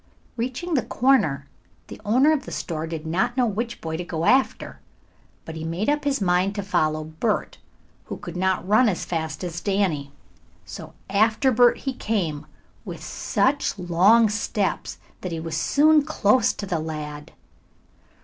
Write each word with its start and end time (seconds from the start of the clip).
Reaching 0.35 0.73
the 0.73 0.81
corner, 0.81 1.47
the 1.85 2.01
owner 2.03 2.31
of 2.31 2.45
the 2.45 2.51
store 2.51 2.87
did 2.87 3.05
not 3.05 3.37
know 3.37 3.45
which 3.45 3.81
boy 3.81 3.97
to 3.97 4.03
go 4.03 4.25
after, 4.25 4.79
but 5.45 5.55
made 5.55 5.89
up 5.89 6.05
his 6.05 6.19
mind 6.19 6.55
to 6.55 6.63
follow 6.63 7.03
Bert, 7.03 7.59
who 8.05 8.17
could 8.17 8.35
not 8.35 8.67
run 8.67 8.89
as 8.89 9.05
fast 9.05 9.43
as 9.43 9.61
Danny. 9.61 10.11
So 10.65 10.95
after 11.07 11.51
Bert 11.51 11.77
he 11.77 11.93
came, 11.93 12.47
with 12.83 13.03
such 13.03 13.77
long 13.77 14.27
steps 14.27 14.97
that 15.21 15.31
he 15.31 15.39
was 15.39 15.55
soon 15.55 16.01
close 16.03 16.51
to 16.53 16.65
the 16.65 16.79
lad. 16.79 17.33